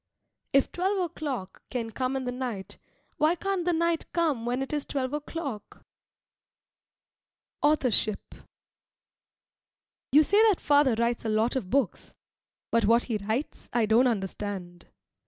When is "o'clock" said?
0.97-1.61, 5.13-5.85